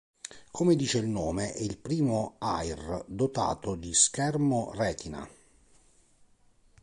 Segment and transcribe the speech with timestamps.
[0.49, 5.29] Come dice il nome, è il primo Air dotato di schermo Retina.